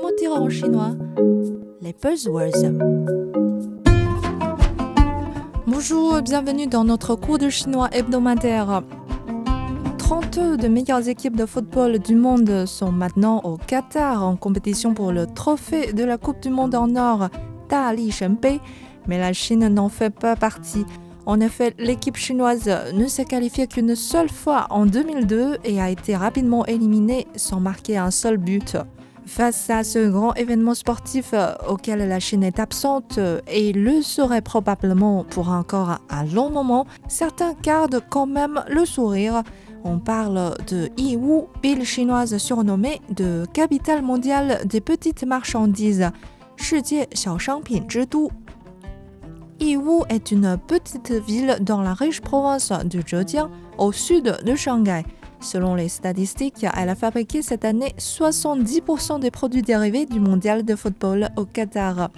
[0.00, 0.92] Comment dire en chinois
[1.82, 2.72] Les buzzwords.
[5.66, 8.82] Bonjour, bienvenue dans notre cours de chinois hebdomadaire.
[9.98, 15.12] 32 de meilleures équipes de football du monde sont maintenant au Qatar en compétition pour
[15.12, 17.28] le trophée de la Coupe du Monde en or,
[17.68, 18.58] Dali Shenpei,
[19.06, 20.86] mais la Chine n'en fait pas partie.
[21.26, 26.16] En effet, l'équipe chinoise ne s'est qualifiée qu'une seule fois en 2002 et a été
[26.16, 28.78] rapidement éliminée sans marquer un seul but.
[29.30, 34.02] Face à ce grand événement sportif euh, auquel la Chine est absente euh, et le
[34.02, 39.44] serait probablement pour encore un long moment, certains gardent quand même le sourire.
[39.84, 46.10] On parle de Yiwu, ville chinoise surnommée de capitale mondiale des petites marchandises.
[49.60, 55.04] Yiwu est une petite ville dans la riche province de Zhejiang, au sud de Shanghai.
[55.40, 60.76] Selon les statistiques, elle a fabriqué cette année 70% des produits dérivés du mondial de
[60.76, 62.10] football au Qatar.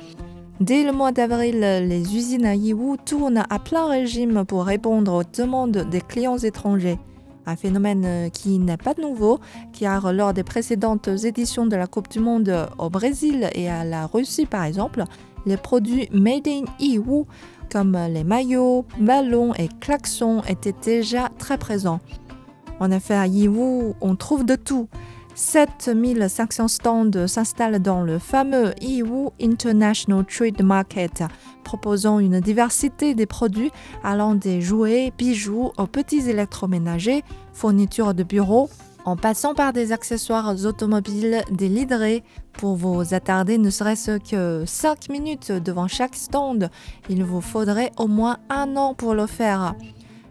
[0.60, 5.24] Dès le mois d'avril, les usines à Yiwu tournent à plein régime pour répondre aux
[5.24, 6.98] demandes des clients étrangers.
[7.46, 9.40] Un phénomène qui n'est pas nouveau,
[9.72, 14.06] car lors des précédentes éditions de la Coupe du Monde au Brésil et à la
[14.06, 15.04] Russie par exemple,
[15.46, 17.24] les produits made in Yiwu
[17.72, 22.00] comme les maillots, ballons et klaxons étaient déjà très présents.
[22.82, 24.88] En effet, à Yiwu, on trouve de tout.
[25.36, 31.22] 7500 stands s'installent dans le fameux Yiwu International Trade Market,
[31.62, 33.70] proposant une diversité des produits
[34.02, 38.68] allant des jouets, bijoux aux petits électroménagers, fournitures de bureaux,
[39.04, 42.24] en passant par des accessoires automobiles, des livrets.
[42.52, 46.68] Pour vous attarder ne serait-ce que 5 minutes devant chaque stand,
[47.08, 49.76] il vous faudrait au moins un an pour le faire.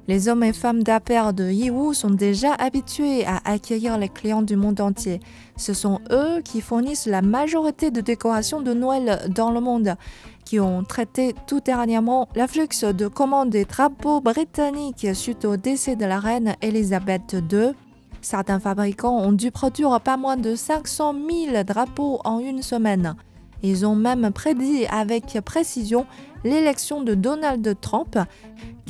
[0.08, 4.56] Les hommes et femmes d'affaires de Yiwu sont déjà habitués à accueillir les clients du
[4.56, 5.20] monde entier.
[5.58, 9.96] Ce sont eux qui fournissent la majorité de décorations de Noël dans le monde,
[10.44, 16.06] qui ont traité tout dernièrement l'afflux de commandes des drapeaux britanniques suite au décès de
[16.06, 17.74] la reine Elisabeth II.
[18.22, 23.16] Certains fabricants ont dû produire pas moins de 500 000 drapeaux en une semaine.
[23.64, 26.06] Ils ont même prédit avec précision
[26.44, 28.18] l'élection de Donald Trump,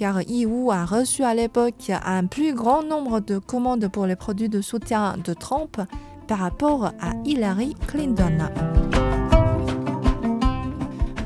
[0.01, 4.49] car Yiwu a reçu à l'époque un plus grand nombre de commandes pour les produits
[4.49, 5.79] de soutien de Trump
[6.27, 8.49] par rapport à Hillary Clinton.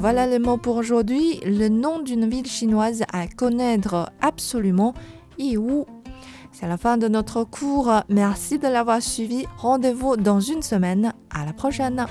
[0.02, 4.94] Voilà le mot pour aujourd'hui, le nom d'une ville chinoise à connaître absolument,
[5.40, 5.86] Yiwu.
[6.52, 7.94] C'est la fin de notre cours.
[8.10, 9.46] Merci de l'avoir suivi.
[9.56, 11.14] Rendez-vous dans une semaine.
[11.34, 12.08] À la prochaine.